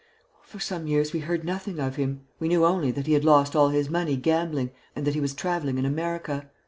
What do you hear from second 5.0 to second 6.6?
that he was travelling in America.